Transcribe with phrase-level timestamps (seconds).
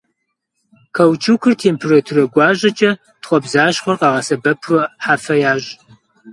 [0.95, 5.71] Каучукыр температурэ гуащӏэкӏэ тхъуэбзащхъуэр къагъэсэбэпурэ хьэфэ ящӏ.